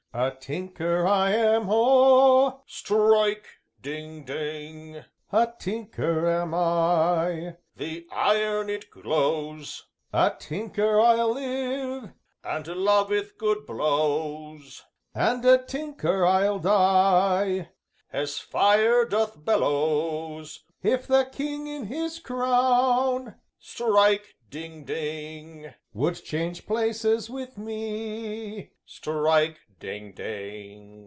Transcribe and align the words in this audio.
A 0.13 0.31
tinker 0.41 1.07
I 1.07 1.31
am, 1.31 1.67
O 1.69 2.63
Strike! 2.67 3.47
ding! 3.81 4.25
ding! 4.25 5.05
A 5.31 5.53
tinker 5.57 6.27
am 6.29 6.53
I 6.53 7.55
The 7.77 8.07
iron 8.11 8.69
it 8.69 8.91
glows, 8.91 9.85
A 10.11 10.33
tinker 10.37 10.99
I'll 10.99 11.31
live 11.35 12.11
And 12.43 12.67
loveth 12.67 13.37
good 13.37 13.65
blows, 13.65 14.83
And 15.15 15.45
a 15.45 15.57
tinker 15.59 16.25
I'll 16.25 16.59
die. 16.59 17.69
As 18.11 18.37
fire 18.37 19.05
doth 19.05 19.45
bellows. 19.45 20.65
If 20.83 21.07
the 21.07 21.23
King 21.31 21.67
in 21.67 21.85
his 21.85 22.19
crown 22.19 23.35
Strike! 23.61 24.35
ding! 24.49 24.83
ding! 24.83 25.73
Would 25.93 26.21
change 26.25 26.65
places 26.65 27.29
with 27.29 27.57
me 27.57 28.71
Strike! 28.85 29.57
ding! 29.79 30.11
ding!" 30.13 30.99